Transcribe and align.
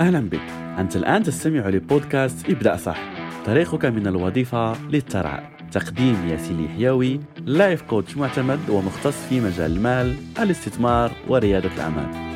أهلا 0.00 0.20
بك. 0.20 0.40
أنت 0.78 0.96
الآن 0.96 1.22
تستمع 1.22 1.68
لبودكاست 1.68 2.50
ابدأ 2.50 2.76
صح. 2.76 2.98
طريقك 3.46 3.84
من 3.84 4.06
الوظيفة 4.06 4.88
للثراء 4.88 5.50
تقديم 5.72 6.28
ياسين 6.28 6.68
حيوي 6.68 7.20
لايف 7.46 7.82
كوتش 7.82 8.16
معتمد 8.16 8.70
ومختص 8.70 9.26
في 9.28 9.40
مجال 9.40 9.76
المال 9.76 10.16
الاستثمار 10.38 11.12
وريادة 11.28 11.70
الأعمال. 11.74 12.27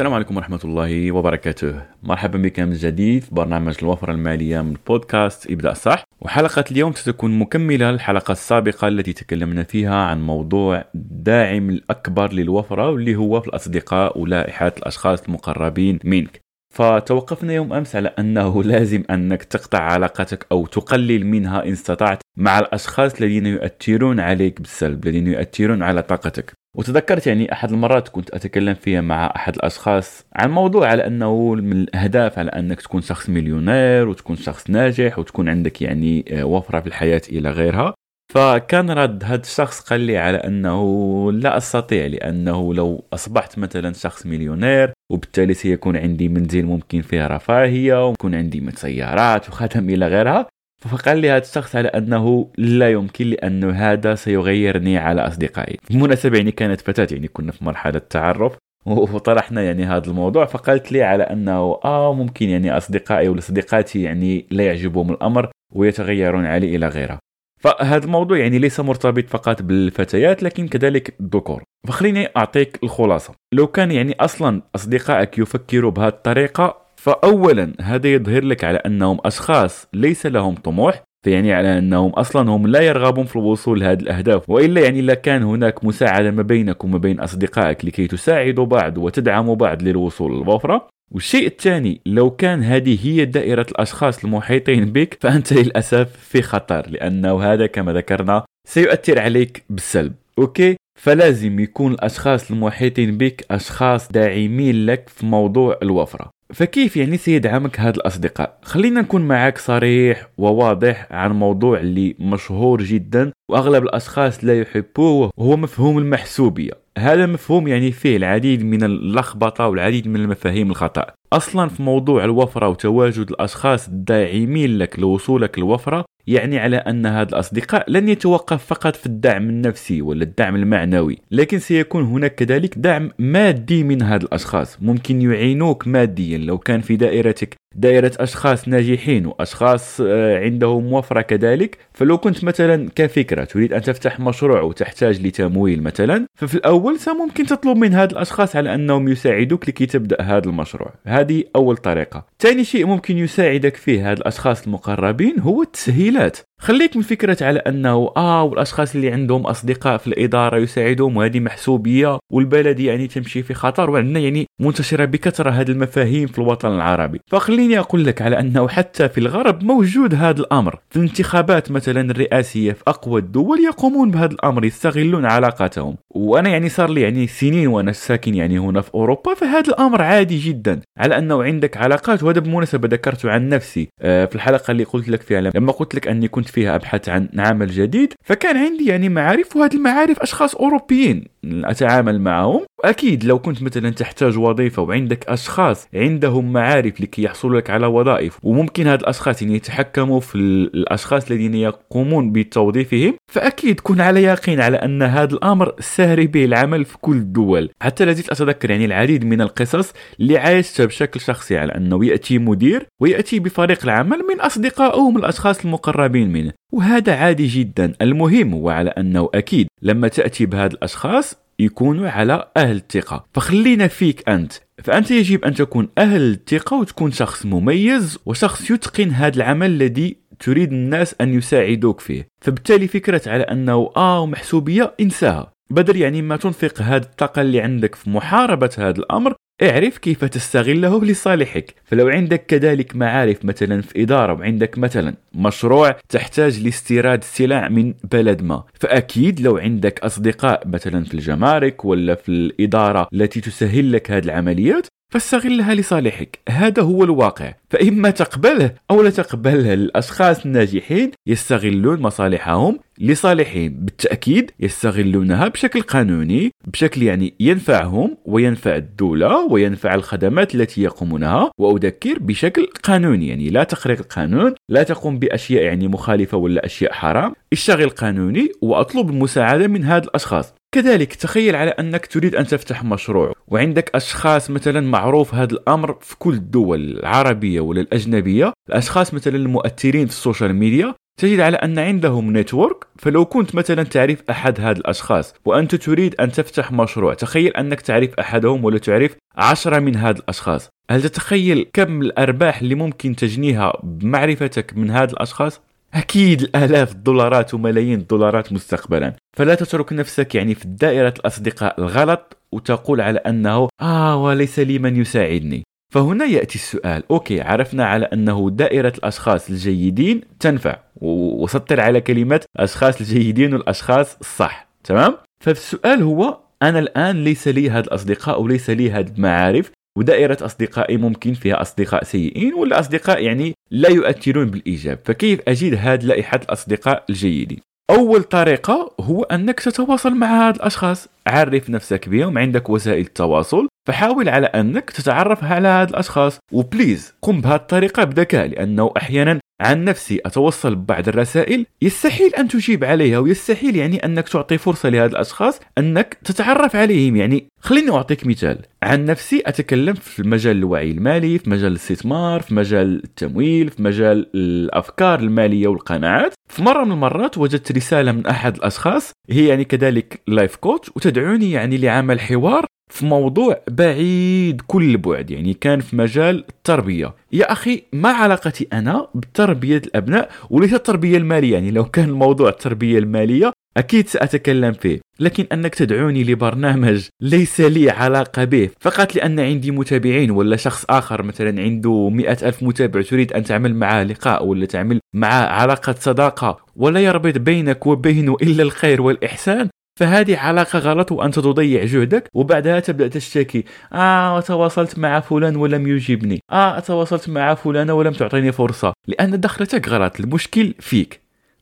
السلام 0.00 0.14
عليكم 0.14 0.36
ورحمة 0.36 0.60
الله 0.64 1.12
وبركاته. 1.12 1.82
مرحبا 2.02 2.38
بك 2.38 2.60
من 2.60 2.72
جديد 2.72 3.22
في 3.22 3.34
برنامج 3.34 3.74
الوفرة 3.82 4.12
المالية 4.12 4.60
من 4.60 4.76
بودكاست 4.86 5.50
ابدأ 5.50 5.74
صح 5.74 6.04
وحلقة 6.20 6.64
اليوم 6.70 6.92
ستكون 6.92 7.38
مكملة 7.38 7.90
للحلقة 7.90 8.32
السابقة 8.32 8.88
التي 8.88 9.12
تكلمنا 9.12 9.62
فيها 9.62 9.94
عن 9.94 10.22
موضوع 10.22 10.84
داعم 10.94 11.70
الأكبر 11.70 12.32
للوفرة 12.32 12.90
واللي 12.90 13.16
هو 13.16 13.40
في 13.40 13.48
الأصدقاء 13.48 14.18
ولائحة 14.18 14.72
الأشخاص 14.78 15.22
المقربين 15.22 15.98
منك. 16.04 16.40
فتوقفنا 16.74 17.52
يوم 17.52 17.72
أمس 17.72 17.96
على 17.96 18.08
أنه 18.18 18.62
لازم 18.72 19.02
أنك 19.10 19.42
تقطع 19.42 19.78
علاقتك 19.78 20.46
أو 20.52 20.66
تقلل 20.66 21.26
منها 21.26 21.64
إن 21.64 21.72
استطعت 21.72 22.22
مع 22.36 22.58
الأشخاص 22.58 23.14
الذين 23.14 23.46
يؤثرون 23.46 24.20
عليك 24.20 24.60
بالسلب 24.60 25.06
الذين 25.06 25.26
يؤثرون 25.26 25.82
على 25.82 26.02
طاقتك. 26.02 26.59
وتذكرت 26.76 27.26
يعني 27.26 27.52
أحد 27.52 27.72
المرات 27.72 28.08
كنت 28.08 28.30
أتكلم 28.30 28.74
فيها 28.74 29.00
مع 29.00 29.32
أحد 29.36 29.56
الأشخاص 29.56 30.24
عن 30.34 30.50
موضوع 30.50 30.88
على 30.88 31.06
أنه 31.06 31.54
من 31.54 31.72
الأهداف 31.72 32.38
على 32.38 32.50
أنك 32.50 32.80
تكون 32.80 33.00
شخص 33.00 33.28
مليونير 33.28 34.08
وتكون 34.08 34.36
شخص 34.36 34.70
ناجح 34.70 35.18
وتكون 35.18 35.48
عندك 35.48 35.82
يعني 35.82 36.24
آه، 36.28 36.44
وفرة 36.44 36.80
في 36.80 36.86
الحياة 36.86 37.22
إلى 37.28 37.50
غيرها. 37.50 37.94
فكان 38.32 38.90
رد 38.90 39.24
هذا 39.24 39.40
الشخص 39.40 39.80
قال 39.80 40.00
لي 40.00 40.18
على 40.18 40.36
أنه 40.36 41.32
لا 41.32 41.56
أستطيع 41.56 42.06
لأنه 42.06 42.74
لو 42.74 43.04
أصبحت 43.12 43.58
مثلا 43.58 43.92
شخص 43.92 44.26
مليونير 44.26 44.92
وبالتالي 45.12 45.54
سيكون 45.54 45.96
عندي 45.96 46.28
منزل 46.28 46.66
ممكن 46.66 47.02
فيه 47.02 47.26
رفاهية 47.26 48.08
ويكون 48.08 48.34
عندي 48.34 48.70
سيارات 48.74 49.48
وخدم 49.48 49.90
إلى 49.90 50.06
غيرها 50.06 50.46
فقال 50.88 51.18
لي 51.18 51.30
هذا 51.30 51.42
الشخص 51.42 51.76
على 51.76 51.88
أنه 51.88 52.50
لا 52.58 52.90
يمكن 52.90 53.26
لأنه 53.26 53.70
هذا 53.70 54.14
سيغيرني 54.14 54.98
على 54.98 55.26
أصدقائي. 55.26 55.78
بالمناسبه 55.90 56.36
يعني 56.36 56.52
كانت 56.52 56.80
فتاة 56.80 57.08
يعني 57.10 57.28
كنا 57.28 57.52
في 57.52 57.64
مرحلة 57.64 57.98
تعرف 57.98 58.56
وطرحنا 58.86 59.62
يعني 59.62 59.84
هذا 59.84 60.06
الموضوع 60.06 60.44
فقالت 60.44 60.92
لي 60.92 61.02
على 61.02 61.22
أنه 61.22 61.80
آه 61.84 62.14
ممكن 62.14 62.48
يعني 62.48 62.76
أصدقائي 62.76 63.28
ولا 63.28 63.40
صديقاتي 63.40 64.02
يعني 64.02 64.46
لا 64.50 64.64
يعجبهم 64.64 65.10
الأمر 65.10 65.50
ويتغيرون 65.72 66.46
علي 66.46 66.76
إلى 66.76 66.88
غيره. 66.88 67.18
فهذا 67.60 68.04
الموضوع 68.04 68.38
يعني 68.38 68.58
ليس 68.58 68.80
مرتبط 68.80 69.28
فقط 69.28 69.62
بالفتيات 69.62 70.42
لكن 70.42 70.68
كذلك 70.68 71.14
الذكور. 71.20 71.62
فخليني 71.88 72.28
أعطيك 72.36 72.78
الخلاصة. 72.82 73.34
لو 73.52 73.66
كان 73.66 73.90
يعني 73.90 74.16
أصلا 74.20 74.62
أصدقائك 74.74 75.38
يفكروا 75.38 75.90
بهذه 75.90 76.08
الطريقة 76.08 76.76
فاولا 77.00 77.72
هذا 77.80 78.08
يظهر 78.08 78.44
لك 78.44 78.64
على 78.64 78.78
أنهم 78.78 79.18
أشخاص 79.24 79.86
ليس 79.94 80.26
لهم 80.26 80.54
طموح 80.54 81.02
فيعني 81.24 81.52
على 81.52 81.78
أنهم 81.78 82.10
أصلا 82.10 82.50
هم 82.50 82.66
لا 82.66 82.80
يرغبون 82.80 83.24
في 83.24 83.36
الوصول 83.36 83.80
لهذه 83.80 84.00
الأهداف 84.00 84.50
وإلا 84.50 84.80
يعني 84.80 85.02
لكان 85.02 85.42
هناك 85.42 85.84
مساعدة 85.84 86.30
ما 86.30 86.42
بينك 86.42 86.84
وما 86.84 86.98
بين 86.98 87.20
أصدقائك 87.20 87.84
لكي 87.84 88.06
تساعدوا 88.06 88.66
بعض 88.66 88.98
وتدعموا 88.98 89.54
بعض 89.54 89.82
للوصول 89.82 90.32
للوفرة. 90.32 90.88
والشيء 91.14 91.46
الثاني 91.46 92.00
لو 92.06 92.30
كان 92.30 92.62
هذه 92.62 92.98
هي 93.02 93.24
دائرة 93.24 93.66
الأشخاص 93.70 94.24
المحيطين 94.24 94.84
بك 94.84 95.18
فأنت 95.20 95.52
للأسف 95.52 96.08
في 96.16 96.42
خطر 96.42 96.90
لأنه 96.90 97.42
هذا 97.42 97.66
كما 97.66 97.92
ذكرنا 97.92 98.44
سيؤثر 98.68 99.20
عليك 99.20 99.62
بالسلب. 99.70 100.12
أوكي؟ 100.38 100.76
فلازم 100.98 101.60
يكون 101.60 101.92
الأشخاص 101.92 102.50
المحيطين 102.50 103.18
بك 103.18 103.46
أشخاص 103.50 104.12
داعمين 104.12 104.86
لك 104.86 105.08
في 105.08 105.26
موضوع 105.26 105.78
الوفرة. 105.82 106.39
فكيف 106.52 106.96
يعني 106.96 107.16
سيدعمك 107.16 107.80
هاد 107.80 107.96
الأصدقاء؟ 107.96 108.58
خلينا 108.62 109.00
نكون 109.00 109.22
معك 109.22 109.58
صريح 109.58 110.28
وواضح 110.38 111.06
عن 111.10 111.32
موضوع 111.32 111.80
اللي 111.80 112.16
مشهور 112.18 112.82
جدا 112.82 113.32
وأغلب 113.50 113.82
الأشخاص 113.82 114.44
لا 114.44 114.60
يحبوه 114.60 115.30
وهو 115.36 115.56
مفهوم 115.56 115.98
المحسوبية. 115.98 116.72
هذا 116.98 117.26
مفهوم 117.26 117.68
يعني 117.68 117.92
فيه 117.92 118.16
العديد 118.16 118.64
من 118.64 118.82
اللخبطة 118.82 119.68
والعديد 119.68 120.08
من 120.08 120.16
المفاهيم 120.16 120.70
الخطأ. 120.70 121.06
أصلا 121.32 121.68
في 121.68 121.82
موضوع 121.82 122.24
الوفرة 122.24 122.68
وتواجد 122.68 123.30
الأشخاص 123.30 123.88
الداعمين 123.88 124.78
لك 124.78 124.98
لوصولك 124.98 125.58
الوفرة 125.58 126.04
يعني 126.26 126.58
على 126.58 126.76
أن 126.76 127.06
هذا 127.06 127.28
الأصدقاء 127.28 127.90
لن 127.90 128.08
يتوقف 128.08 128.64
فقط 128.64 128.96
في 128.96 129.06
الدعم 129.06 129.48
النفسي 129.48 130.02
ولا 130.02 130.22
الدعم 130.22 130.56
المعنوي 130.56 131.18
لكن 131.30 131.58
سيكون 131.58 132.04
هناك 132.04 132.34
كذلك 132.34 132.78
دعم 132.78 133.10
مادي 133.18 133.84
من 133.84 134.02
هذا 134.02 134.22
الأشخاص. 134.24 134.82
ممكن 134.82 135.22
يعينوك 135.22 135.88
ماديا 135.88 136.38
لو 136.38 136.58
كان 136.58 136.80
في 136.80 136.96
دائرتك 136.96 137.60
دائرة 137.74 138.12
أشخاص 138.18 138.68
ناجحين 138.68 139.26
وأشخاص 139.26 140.00
آه، 140.00 140.38
عندهم 140.38 140.92
وفرة 140.92 141.20
كذلك 141.20 141.78
فلو 141.92 142.18
كنت 142.18 142.44
مثلا 142.44 142.88
كفكرة 142.94 143.44
تريد 143.44 143.72
أن 143.72 143.82
تفتح 143.82 144.20
مشروع 144.20 144.60
وتحتاج 144.60 145.26
لتمويل 145.26 145.82
مثلا 145.82 146.26
ففي 146.34 146.54
الأول 146.54 146.98
سممكن 146.98 147.46
تطلب 147.46 147.76
من 147.76 147.94
هذا 147.94 148.12
الأشخاص 148.12 148.56
على 148.56 148.74
أنهم 148.74 149.08
يساعدوك 149.08 149.68
لكي 149.68 149.86
تبدأ 149.86 150.22
هذا 150.22 150.48
المشروع. 150.48 150.92
هذه 151.06 151.44
أول 151.56 151.76
طريقة. 151.76 152.26
ثاني 152.38 152.64
شيء 152.64 152.86
ممكن 152.86 153.18
يساعدك 153.18 153.76
فيه 153.76 154.10
هذا 154.12 154.20
الأشخاص 154.20 154.66
المقربين 154.66 155.40
هو 155.40 155.62
التسهيلات 156.10 156.50
خليك 156.60 156.96
من 156.96 157.02
فكرة 157.02 157.36
على 157.44 157.58
أنه 157.58 158.12
آه 158.16 158.42
والأشخاص 158.42 158.94
اللي 158.94 159.12
عندهم 159.12 159.46
أصدقاء 159.46 159.96
في 159.96 160.06
الإدارة 160.06 160.56
يساعدهم 160.56 161.16
وهذه 161.16 161.40
محسوبية 161.40 162.18
والبلد 162.32 162.80
يعني 162.80 163.06
تمشي 163.06 163.42
في 163.42 163.54
خطر 163.54 163.90
وعندنا 163.90 164.20
يعني 164.20 164.46
منتشرة 164.60 165.04
بكثرة 165.04 165.50
هذه 165.50 165.70
المفاهيم 165.70 166.26
في 166.26 166.38
الوطن 166.38 166.68
العربي. 166.68 167.20
فخليني 167.26 167.78
أقول 167.78 168.04
لك 168.04 168.22
على 168.22 168.40
أنه 168.40 168.68
حتى 168.68 169.08
في 169.08 169.18
الغرب 169.18 169.64
موجود 169.64 170.14
هذا 170.14 170.40
الأمر. 170.40 170.78
في 170.90 170.96
الانتخابات 170.96 171.70
مثلا 171.70 172.10
الرئاسية 172.10 172.72
في 172.72 172.82
أقوى 172.88 173.20
الدول 173.20 173.58
يقومون 173.60 174.10
بهذا 174.10 174.32
الأمر 174.32 174.64
يستغلون 174.64 175.24
علاقاتهم. 175.24 175.96
وأنا 176.10 176.48
يعني 176.48 176.68
صار 176.68 176.90
لي 176.90 177.00
يعني 177.00 177.26
سنين 177.26 177.68
وأنا 177.68 177.92
ساكن 177.92 178.34
يعني 178.34 178.58
هنا 178.58 178.80
في 178.80 178.94
أوروبا 178.94 179.34
فهذا 179.34 179.68
الأمر 179.68 180.02
عادي 180.02 180.38
جدا. 180.38 180.80
على 180.98 181.18
أنه 181.18 181.42
عندك 181.42 181.76
علاقات 181.76 182.22
وهذا 182.22 182.40
بالمناسبة 182.40 182.88
ذكرته 182.88 183.30
عن 183.30 183.48
نفسي 183.48 183.88
آه، 184.00 184.24
في 184.24 184.34
الحلقة 184.34 184.70
اللي 184.70 184.84
قلت 184.84 185.08
لك 185.08 185.22
فيها 185.22 185.40
لما 185.40 185.72
قلت 185.72 185.94
لك 185.94 185.99
أني 186.08 186.28
كنت 186.28 186.48
فيها 186.48 186.74
أبحث 186.74 187.08
عن 187.08 187.28
عمل 187.38 187.66
جديد 187.66 188.14
فكان 188.24 188.56
عندي 188.56 188.86
يعني 188.86 189.08
معارف 189.08 189.56
وهذه 189.56 189.74
المعارف 189.74 190.20
أشخاص 190.20 190.54
أوروبيين 190.54 191.24
أتعامل 191.44 192.20
معهم. 192.20 192.64
أكيد 192.84 193.24
لو 193.24 193.38
كنت 193.38 193.62
مثلا 193.62 193.90
تحتاج 193.90 194.38
وظيفة 194.38 194.82
وعندك 194.82 195.24
أشخاص 195.28 195.88
عندهم 195.94 196.52
معارف 196.52 197.00
لكي 197.00 197.22
يحصلوا 197.22 197.60
لك 197.60 197.70
على 197.70 197.86
وظائف 197.86 198.38
وممكن 198.42 198.86
هاد 198.86 199.00
الأشخاص 199.00 199.42
يعني 199.42 199.54
يتحكموا 199.54 200.20
في 200.20 200.34
الأشخاص 200.34 201.30
الذين 201.30 201.54
يقومون 201.54 202.32
بتوظيفهم 202.32 203.14
فأكيد 203.32 203.80
كن 203.80 204.00
على 204.00 204.22
يقين 204.22 204.60
على 204.60 204.76
أن 204.76 205.02
هذا 205.02 205.34
الأمر 205.34 205.74
ساري 205.80 206.26
به 206.26 206.44
العمل 206.44 206.84
في 206.84 206.98
كل 206.98 207.16
الدول. 207.16 207.70
حتى 207.82 208.04
لازلت 208.04 208.30
أتذكر 208.30 208.70
يعني 208.70 208.84
العديد 208.84 209.24
من 209.24 209.40
القصص 209.40 209.92
اللي 210.20 210.38
عايشتها 210.38 210.86
بشكل 210.86 211.20
شخصي 211.20 211.58
على 211.58 211.74
أنه 211.74 212.04
يأتي 212.04 212.38
مدير 212.38 212.86
ويأتي 213.00 213.38
بفريق 213.38 213.78
العمل 213.84 214.18
من 214.18 214.40
اصدقائه 214.40 215.16
الأشخاص 215.16 215.64
المقربين. 215.64 215.89
منه. 216.28 216.52
وهذا 216.72 217.14
عادي 217.14 217.46
جدا. 217.46 217.92
المهم 218.02 218.54
هو 218.54 218.70
على 218.70 218.90
أنه 218.90 219.30
أكيد 219.34 219.66
لما 219.82 220.08
تأتي 220.08 220.46
بهذا 220.46 220.72
الأشخاص 220.72 221.36
يكونوا 221.58 222.08
على 222.08 222.50
أهل 222.56 222.76
الثقة. 222.76 223.26
فخلينا 223.34 223.86
فيك 223.86 224.28
أنت. 224.28 224.52
فأنت 224.84 225.10
يجب 225.10 225.44
أن 225.44 225.54
تكون 225.54 225.88
أهل 225.98 226.20
الثقة 226.20 226.76
وتكون 226.76 227.12
شخص 227.12 227.46
مميز 227.46 228.18
وشخص 228.26 228.70
يتقن 228.70 229.10
هذا 229.10 229.36
العمل 229.36 229.70
الذي 229.70 230.16
تريد 230.40 230.72
الناس 230.72 231.14
أن 231.20 231.34
يساعدوك 231.34 232.00
فيه. 232.00 232.28
فبالتالي 232.40 232.88
فكرة 232.88 233.22
على 233.26 233.42
أنه 233.42 233.90
آه 233.96 234.26
محسوبية 234.26 234.94
انساها. 235.00 235.52
بدل 235.70 235.96
يعني 235.96 236.22
ما 236.22 236.36
تنفق 236.36 236.82
هذه 236.82 237.02
الطاقة 237.02 237.42
اللي 237.42 237.60
عندك 237.60 237.94
في 237.94 238.10
محاربة 238.10 238.70
هذا 238.78 238.98
الأمر 238.98 239.34
اعرف 239.62 239.98
كيف 239.98 240.24
تستغله 240.24 241.04
لصالحك. 241.04 241.74
فلو 241.84 242.08
عندك 242.08 242.46
كذلك 242.46 242.96
معارف 242.96 243.44
مثلا 243.44 243.82
في 243.82 244.02
إدارة 244.02 244.32
وعندك 244.32 244.78
مثلا 244.78 245.14
مشروع 245.34 245.96
تحتاج 246.08 246.62
لاستيراد 246.62 247.18
السلع 247.18 247.68
من 247.68 247.94
بلد 248.12 248.42
ما 248.42 248.64
فأكيد 248.74 249.40
لو 249.40 249.58
عندك 249.58 250.00
أصدقاء 250.00 250.68
مثلا 250.68 251.04
في 251.04 251.14
الجمارك 251.14 251.84
ولا 251.84 252.14
في 252.14 252.28
الإدارة 252.28 253.08
التي 253.14 253.40
تسهل 253.40 253.92
لك 253.92 254.10
هذه 254.10 254.24
العمليات 254.24 254.86
فاستغلها 255.12 255.74
لصالحك. 255.74 256.38
هذا 256.48 256.82
هو 256.82 257.04
الواقع. 257.04 257.54
فإما 257.70 258.10
تقبله 258.10 258.74
أو 258.90 259.02
لا 259.02 259.10
تقبله 259.10 259.74
الأشخاص 259.74 260.46
الناجحين 260.46 261.10
يستغلون 261.26 262.00
مصالحهم 262.00 262.78
لصالحهم 263.00 263.68
بالتأكيد 263.68 264.50
يستغلونها 264.60 265.48
بشكل 265.48 265.82
قانوني 265.82 266.50
بشكل 266.66 267.02
يعني 267.02 267.34
ينفعهم 267.40 268.16
وينفع 268.24 268.76
الدولة 268.76 269.46
وينفع 269.50 269.94
الخدمات 269.94 270.54
التي 270.54 270.82
يقومونها. 270.82 271.50
وأذكر 271.58 272.18
بشكل 272.18 272.66
قانوني 272.82 273.28
يعني 273.28 273.50
لا 273.50 273.64
تخرق 273.64 273.98
القانون 273.98 274.54
لا 274.68 274.82
تقوم 274.82 275.18
بأشياء 275.18 275.62
يعني 275.62 275.88
مخالفة 275.88 276.38
ولا 276.38 276.66
أشياء 276.66 276.92
حرام. 276.92 277.32
اشتغل 277.52 277.90
قانوني 277.90 278.52
وأطلب 278.62 279.10
المساعدة 279.10 279.66
من 279.66 279.84
هذا 279.84 280.04
الأشخاص. 280.04 280.54
كذلك 280.74 281.14
تخيل 281.14 281.56
على 281.56 281.70
أنك 281.70 282.06
تريد 282.06 282.34
أن 282.34 282.46
تفتح 282.46 282.84
مشروع 282.84 283.32
وعندك 283.48 283.90
أشخاص 283.94 284.50
مثلا 284.50 284.80
معروف 284.80 285.34
هذا 285.34 285.52
الأمر 285.52 285.98
في 286.00 286.16
كل 286.18 286.34
الدول 286.34 286.98
العربية 286.98 287.60
ولا 287.60 287.80
الأجنبية. 287.80 288.52
الأشخاص 288.68 289.14
مثلا 289.14 289.36
المؤثرين 289.36 290.06
في 290.06 290.12
السوشيال 290.12 290.54
ميديا 290.54 290.94
تجد 291.20 291.40
على 291.40 291.56
أن 291.56 291.78
عندهم 291.78 292.36
network 292.36 292.86
فلو 292.98 293.24
كنت 293.24 293.54
مثلا 293.54 293.82
تعرف 293.82 294.22
أحد 294.30 294.60
هذه 294.60 294.76
الأشخاص 294.76 295.34
وأنت 295.44 295.74
تريد 295.74 296.14
أن 296.20 296.32
تفتح 296.32 296.72
مشروع 296.72 297.14
تخيل 297.14 297.56
أنك 297.56 297.80
تعرف 297.80 298.10
أحدهم 298.20 298.64
ولا 298.64 298.78
تعرف 298.78 299.16
عشرة 299.36 299.78
من 299.78 299.96
هذه 299.96 300.16
الأشخاص. 300.16 300.68
هل 300.90 301.02
تتخيل 301.02 301.66
كم 301.72 302.02
الأرباح 302.02 302.60
اللي 302.60 302.74
ممكن 302.74 303.16
تجنيها 303.16 303.72
بمعرفتك 303.82 304.76
من 304.76 304.90
هذه 304.90 305.10
الأشخاص؟ 305.10 305.60
أكيد 305.94 306.42
الآلاف 306.42 306.92
الدولارات 306.92 307.54
وملايين 307.54 307.98
الدولارات 307.98 308.52
مستقبلا. 308.52 309.14
فلا 309.36 309.54
تترك 309.54 309.92
نفسك 309.92 310.34
يعني 310.34 310.54
في 310.54 310.68
دائرة 310.68 311.14
الأصدقاء 311.18 311.80
الغلط 311.80 312.36
وتقول 312.52 313.00
على 313.00 313.18
أنه 313.18 313.68
آه 313.80 314.24
وليس 314.24 314.58
لي 314.58 314.78
من 314.78 314.96
يساعدني. 314.96 315.62
فهنا 315.92 316.24
يأتي 316.24 316.54
السؤال. 316.54 317.02
أوكي 317.10 317.40
عرفنا 317.40 317.86
على 317.86 318.04
أنه 318.04 318.50
دائرة 318.50 318.92
الأشخاص 318.98 319.50
الجيدين 319.50 320.20
تنفع. 320.40 320.76
وسطر 321.00 321.80
على 321.80 322.00
كلمه 322.00 322.40
الاشخاص 322.56 323.00
الجيدين 323.00 323.54
والأشخاص 323.54 324.16
الصح 324.20 324.68
تمام؟ 324.84 325.16
فالسؤال 325.44 326.02
هو 326.02 326.38
أنا 326.62 326.78
الآن 326.78 327.24
ليس 327.24 327.48
لي 327.48 327.70
هاد 327.70 327.84
الأصدقاء 327.84 328.42
وليس 328.42 328.70
لي 328.70 328.90
هاد 328.90 329.16
المعارف 329.16 329.70
ودائرة 329.98 330.38
أصدقائي 330.40 330.96
ممكن 330.96 331.34
فيها 331.34 331.62
أصدقاء 331.62 332.04
سيئين 332.04 332.54
ولا 332.54 332.80
أصدقاء 332.80 333.22
يعني 333.22 333.54
لا 333.70 333.88
يؤثرون 333.88 334.50
بالإيجاب. 334.50 334.98
فكيف 335.04 335.40
أجد 335.48 335.74
هذه 335.74 336.04
لائحة 336.04 336.40
الأصدقاء 336.44 337.04
الجيدين؟ 337.10 337.58
أول 337.90 338.22
طريقة 338.22 338.94
هو 339.00 339.22
أنك 339.22 339.60
تتواصل 339.60 340.14
مع 340.14 340.48
هاد 340.48 340.54
الأشخاص. 340.54 341.08
عرف 341.26 341.70
نفسك 341.70 342.08
بهم 342.08 342.38
عندك 342.38 342.70
وسائل 342.70 343.00
التواصل 343.06 343.68
فحاول 343.88 344.28
على 344.28 344.46
أنك 344.46 344.90
تتعرف 344.90 345.44
على 345.44 345.68
هاد 345.68 345.88
الأشخاص. 345.88 346.38
و 346.52 346.61
please 346.61 347.14
قم 347.22 347.40
بهذه 347.40 347.54
الطريقة 347.54 348.04
بذكاء 348.04 348.46
لأنه 348.46 348.92
أحيانا 348.96 349.40
عن 349.60 349.84
نفسي 349.84 350.20
أتوصل 350.26 350.74
ببعض 350.74 351.08
الرسائل 351.08 351.66
يستحيل 351.82 352.34
أن 352.34 352.48
تجيب 352.48 352.84
عليها 352.84 353.18
ويستحيل 353.18 353.76
يعني 353.76 354.04
أنك 354.04 354.28
تعطي 354.28 354.58
فرصة 354.58 354.88
لهذه 354.88 355.10
الأشخاص 355.10 355.60
أنك 355.78 356.18
تتعرف 356.24 356.76
عليهم. 356.76 357.16
يعني 357.16 357.46
خليني 357.60 357.90
أعطيك 357.90 358.26
مثال. 358.26 358.58
عن 358.82 359.04
نفسي 359.04 359.42
أتكلم 359.46 359.94
في 359.94 360.22
مجال 360.22 360.56
الوعي 360.56 360.90
المالي 360.90 361.38
في 361.38 361.50
مجال 361.50 361.72
الاستثمار 361.72 362.42
في 362.42 362.54
مجال 362.54 363.04
التمويل 363.04 363.70
في 363.70 363.82
مجال 363.82 364.30
الأفكار 364.34 365.20
المالية 365.20 365.68
والقناعات. 365.68 366.34
في 366.48 366.62
مرة 366.62 366.84
من 366.84 366.92
المرات 366.92 367.38
وجدت 367.38 367.72
رسالة 367.72 368.12
من 368.12 368.26
أحد 368.26 368.56
الأشخاص 368.56 369.12
هي 369.30 369.46
يعني 369.46 369.64
كذلك 369.64 370.22
life 370.26 370.56
coach 370.56 370.90
وتدعوني 370.96 371.50
يعني 371.50 371.78
لعمل 371.78 372.20
حوار 372.20 372.66
في 372.90 373.06
موضوع 373.06 373.60
بعيد 373.70 374.60
كل 374.66 374.90
البعد 374.90 375.30
يعني 375.30 375.54
كان 375.54 375.80
في 375.80 375.96
مجال 375.96 376.44
التربية. 376.48 377.14
يا 377.32 377.52
أخي 377.52 377.82
ما 377.92 378.08
علاقتي 378.08 378.68
أنا 378.72 379.08
بتربية 379.14 379.82
الأبناء 379.86 380.30
وليس 380.50 380.74
التربية 380.74 381.16
المالية؟ 381.16 381.52
يعني 381.52 381.70
لو 381.70 381.84
كان 381.84 382.08
الموضوع 382.08 382.48
التربية 382.48 382.98
المالية 382.98 383.52
أكيد 383.76 384.08
سأتكلم 384.08 384.72
فيه. 384.72 385.00
لكن 385.20 385.46
أنك 385.52 385.74
تدعوني 385.74 386.24
لبرنامج 386.24 387.08
ليس 387.20 387.60
لي 387.60 387.90
علاقة 387.90 388.44
به 388.44 388.70
فقط 388.80 389.16
لأن 389.16 389.40
عندي 389.40 389.70
متابعين 389.70 390.30
ولا 390.30 390.56
شخص 390.56 390.84
آخر 390.90 391.22
مثلا 391.22 391.62
عنده 391.62 392.08
مئة 392.08 392.48
ألف 392.48 392.62
متابع 392.62 393.02
تريد 393.02 393.32
أن 393.32 393.44
تعمل 393.44 393.74
معه 393.74 394.02
لقاء 394.02 394.46
ولا 394.46 394.66
تعمل 394.66 395.00
معه 395.14 395.46
علاقة 395.46 395.94
صداقة 395.98 396.58
ولا 396.76 397.00
يربط 397.00 397.38
بينك 397.38 397.86
وبينه 397.86 398.36
إلا 398.42 398.62
الخير 398.62 399.02
والإحسان 399.02 399.68
فهذه 400.00 400.36
علاقة 400.38 400.78
غلط 400.78 401.12
وأنت 401.12 401.38
تضيع 401.38 401.84
جهدك 401.84 402.28
وبعدها 402.34 402.80
تبدأ 402.80 403.08
تشتكي 403.08 403.64
آه 403.92 404.40
تواصلت 404.40 404.98
مع 404.98 405.20
فلان 405.20 405.56
ولم 405.56 405.86
يجيبني 405.86 406.40
آه 406.52 406.78
تواصلت 406.78 407.28
مع 407.28 407.54
فلانه 407.54 407.92
ولم 407.92 408.12
تعطيني 408.12 408.52
فرصة. 408.52 408.92
لأن 409.06 409.40
دخلتك 409.40 409.88
غلط 409.88 410.20
المشكل 410.20 410.74
فيك. 410.78 411.20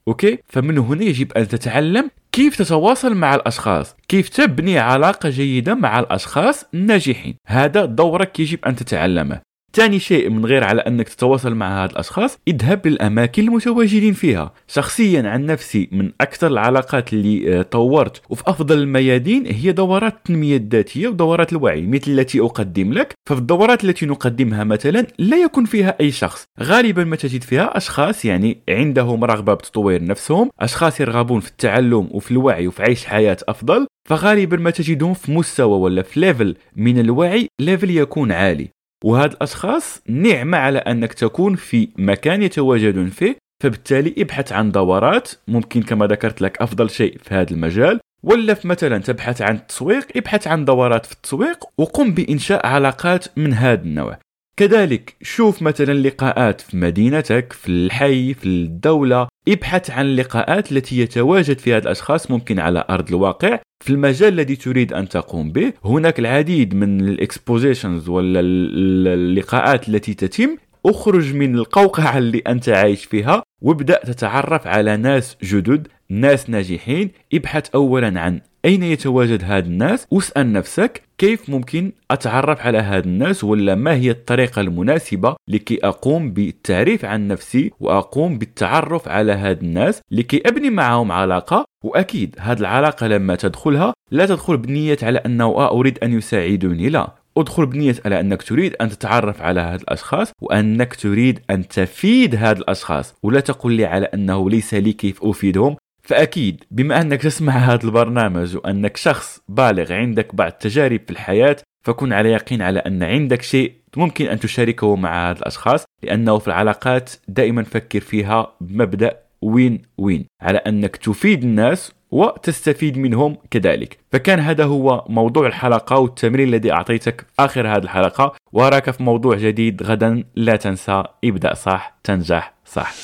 أوكي؟ 0.09 0.39
فمن 0.49 0.79
هنا 0.79 1.03
يجب 1.03 1.33
أن 1.33 1.49
تتعلم 1.49 2.11
كيف 2.33 2.57
تتواصل 2.57 3.15
مع 3.15 3.35
الأشخاص 3.35 3.97
كيف 4.09 4.29
تبني 4.29 4.79
علاقة 4.79 5.29
جيدة 5.29 5.75
مع 5.75 5.99
الأشخاص 5.99 6.65
الناجحين 6.75 7.35
هذا 7.47 7.85
دورك 7.85 8.41
يجب 8.41 8.59
أن 8.67 8.77
تتعلمه. 8.77 9.48
ثاني 9.73 9.99
شيء 9.99 10.31
من 10.31 10.47
غير 10.47 10.65
على 10.65 10.81
أنك 10.81 11.09
تتواصل 11.09 11.55
مع 11.55 11.83
هاد 11.85 11.91
الأشخاص 11.91 12.39
اذهب 12.49 12.87
للأماكن 12.87 13.43
المتواجدين 13.43 14.13
فيها. 14.13 14.53
شخصيا 14.69 15.29
عن 15.29 15.47
نفسي 15.47 15.89
من 15.93 16.13
أكثر 16.21 16.47
العلاقات 16.47 17.13
اللي 17.13 17.59
آه، 17.59 17.63
طورت 17.63 18.23
وفي 18.31 18.43
أفضل 18.47 18.79
الميادين 18.79 19.47
هي 19.47 19.73
دورات 19.73 20.15
التنمية 20.15 20.57
الذاتية 20.57 21.09
ودورات 21.09 21.53
الوعي 21.53 21.87
مثل 21.87 22.11
التي 22.11 22.41
أقدم 22.41 22.93
لك. 22.93 23.15
ففي 23.29 23.41
الدورات 23.41 23.85
التي 23.85 24.07
نقدمها 24.07 24.65
مثلا 24.65 25.07
لا 25.19 25.37
يكون 25.37 25.65
فيها 25.65 25.97
أي 26.01 26.11
شخص. 26.11 26.45
غالبا 26.61 27.05
ما 27.05 27.17
تجد 27.17 27.43
فيها 27.43 27.77
أشخاص 27.77 28.25
يعني 28.25 28.59
عندهم 28.69 29.25
رغبة 29.25 29.55
بتطوير 29.55 30.05
نفسهم 30.05 30.51
أشخاص 30.61 31.01
يرغبون 31.01 31.41
في 31.41 31.49
التعلم 31.49 32.09
وفي 32.11 32.31
الوعي 32.31 32.67
وفي 32.67 32.83
عيش 32.83 33.05
حياة 33.05 33.37
أفضل. 33.49 33.87
فغالبا 34.09 34.57
ما 34.57 34.71
تجدهم 34.71 35.15
في 35.15 35.33
مستوى 35.33 35.79
ولا 35.79 36.03
في 36.03 36.21
level 36.21 36.57
من 36.77 36.99
الوعي 36.99 37.49
level 37.61 37.91
يكون 37.91 38.33
عالي. 38.33 38.78
وهاد 39.05 39.33
الأشخاص 39.33 40.03
نعمة 40.09 40.59
على 40.59 40.79
أنك 40.79 41.13
تكون 41.13 41.55
في 41.55 41.89
مكان 41.99 42.43
يتواجدون 42.43 43.11
فيه 43.11 43.37
فبالتالي 43.63 44.15
ابحث 44.19 44.53
عن 44.53 44.73
دورات 44.73 45.31
ممكن 45.49 45.83
كما 45.83 46.07
ذكرت 46.07 46.43
لك 46.43 46.63
أفضل 46.63 46.91
شيء 46.91 47.19
في 47.23 47.35
هذا 47.35 47.51
المجال 47.51 48.01
ولا 48.23 48.57
مثلا 48.65 48.99
تبحث 48.99 49.43
عن 49.43 49.55
التسويق 49.55 50.07
ابحث 50.17 50.47
عن 50.47 50.65
دورات 50.65 51.07
في 51.07 51.13
التسويق 51.13 51.65
وقم 51.79 52.11
بإنشاء 52.11 52.67
علاقات 52.67 53.39
من 53.39 53.55
هذا 53.55 53.83
النوع. 53.83 54.19
كذلك 54.57 55.17
شوف 55.23 55.63
مثلا 55.63 55.93
لقاءات 55.93 56.61
في 56.61 56.77
مدينتك 56.77 57.53
في 57.53 57.69
الحي 57.69 58.35
في 58.35 58.47
الدولة 58.47 59.29
ابحث 59.49 59.91
عن 59.91 60.07
اللقاءات 60.07 60.73
التي 60.73 60.99
يتواجد 61.01 61.59
فيها 61.59 61.79
الأشخاص 61.79 62.31
ممكن 62.31 62.59
على 62.59 62.85
أرض 62.91 63.09
الواقع. 63.09 63.59
في 63.81 63.91
المجال 63.91 64.33
الذي 64.33 64.57
تريد 64.57 64.93
أن 64.93 65.09
تقوم 65.09 65.53
به 65.53 65.73
هناك 65.85 66.19
العديد 66.19 66.75
من 66.75 67.01
ال 67.01 67.10
expositions 67.10 68.09
ولا 68.09 68.41
اللقاءات 68.41 69.89
التي 69.89 70.15
تتم. 70.15 70.57
اخرج 70.87 71.35
من 71.35 71.55
القوقعة 71.55 72.19
اللي 72.19 72.39
أنت 72.39 72.69
عايش 72.69 73.05
فيها 73.05 73.43
وابدأ 73.63 74.05
تتعرف 74.05 74.67
على 74.67 74.97
ناس 74.97 75.37
جدد 75.43 75.89
ناس 76.11 76.51
ناجحين. 76.51 77.11
ابحث 77.35 77.71
أولا 77.75 78.21
عن 78.21 78.41
أين 78.65 78.83
يتواجد 78.83 79.45
هاد 79.45 79.67
الناس؟ 79.67 80.07
واسأل 80.11 80.53
نفسك 80.53 81.03
كيف 81.19 81.51
ممكن 81.51 81.93
أتعرف 82.11 82.61
على 82.61 82.79
هاد 82.79 83.07
الناس 83.07 83.45
ولا 83.45 83.75
ما 83.75 83.95
هي 83.95 84.11
الطريقة 84.11 84.61
المناسبة 84.61 85.37
لكي 85.49 85.79
أقوم 85.83 86.33
بالتعريف 86.33 87.05
عن 87.05 87.29
نفسي 87.29 87.71
وأقوم 87.81 88.39
بالتعرف 88.39 89.09
على 89.09 89.33
هاد 89.33 89.63
الناس 89.63 90.01
لكي 90.11 90.43
أبني 90.47 90.71
معهم 90.71 91.13
علاقة؟ 91.13 91.65
وأكيد 91.85 92.37
هاد 92.39 92.59
العلاقة 92.59 93.07
لما 93.07 93.37
تدخلها 93.37 93.93
لا 94.11 94.27
تدخل 94.27 94.57
بنية 94.57 94.99
على 95.03 95.19
أنه 95.19 95.45
آه 95.45 95.71
أريد 95.71 95.99
أن 95.99 96.13
يساعدوني 96.13 96.89
لا. 96.89 97.15
ادخل 97.37 97.67
بنية 97.67 97.95
على 98.05 98.21
أنك 98.21 98.43
تريد 98.43 98.75
أن 98.81 98.89
تتعرف 98.89 99.43
على 99.43 99.61
هاد 99.61 99.81
الأشخاص 99.81 100.33
وأنك 100.43 100.95
تريد 100.95 101.41
أن 101.51 101.69
تفيد 101.69 102.35
هاد 102.35 102.59
الأشخاص. 102.59 103.15
ولا 103.23 103.41
تقول 103.41 103.73
لي 103.73 103.85
على 103.85 104.07
أنه 104.07 104.51
ليس 104.51 104.75
لي 104.75 104.93
كيف 104.93 105.25
أفيدهم 105.25 105.77
فأكيد 106.09 106.65
بما 106.71 107.01
أنك 107.01 107.23
تسمع 107.23 107.53
هذا 107.53 107.85
البرنامج 107.85 108.57
وأنك 108.57 108.97
شخص 108.97 109.41
بالغ 109.49 109.93
عندك 109.93 110.35
بعض 110.35 110.53
التجارب 110.53 111.01
في 111.07 111.11
الحياة 111.11 111.57
فكن 111.83 112.13
على 112.13 112.33
يقين 112.33 112.63
على 112.63 112.79
أن 112.79 113.03
عندك 113.03 113.43
شيء 113.43 113.73
ممكن 113.97 114.27
أن 114.27 114.41
تشاركه 114.41 114.97
مع 114.97 115.31
هذه 115.31 115.39
الأشخاص 115.39 115.85
لأنه 116.03 116.39
في 116.39 116.49
العلاقات 116.49 117.11
دائما 117.29 117.63
فكر 117.63 118.01
فيها 118.01 118.53
بمبدأ 118.61 119.17
وين 119.43 119.83
وين؟ 119.99 120.27
على 120.41 120.59
أنك 120.59 120.97
تفيد 120.97 121.43
الناس 121.43 121.93
وتستفيد 122.11 122.99
منهم 122.99 123.37
كذلك. 123.51 123.99
فكان 124.13 124.39
هذا 124.39 124.65
هو 124.65 125.05
موضوع 125.09 125.47
الحلقة 125.47 125.99
والتمرين 125.99 126.49
الذي 126.49 126.73
أعطيتك 126.73 127.27
آخر 127.39 127.69
هذه 127.69 127.83
الحلقة. 127.83 128.35
وأراك 128.53 128.91
في 128.91 129.03
موضوع 129.03 129.37
جديد 129.37 129.83
غدا. 129.83 130.25
لا 130.35 130.57
تنسى 130.57 131.03
ابدأ 131.25 131.55
صح 131.55 131.99
تنجح 132.05 132.55
صح. 132.65 132.95